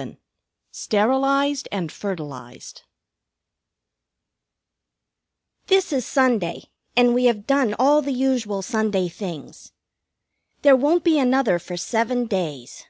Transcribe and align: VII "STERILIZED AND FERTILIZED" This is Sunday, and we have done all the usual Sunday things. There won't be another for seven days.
VII 0.00 0.16
"STERILIZED 0.72 1.68
AND 1.70 1.92
FERTILIZED" 1.92 2.84
This 5.66 5.92
is 5.92 6.06
Sunday, 6.06 6.70
and 6.96 7.12
we 7.14 7.26
have 7.26 7.46
done 7.46 7.74
all 7.78 8.00
the 8.00 8.12
usual 8.14 8.62
Sunday 8.62 9.10
things. 9.10 9.72
There 10.62 10.74
won't 10.74 11.04
be 11.04 11.18
another 11.18 11.58
for 11.58 11.76
seven 11.76 12.24
days. 12.24 12.86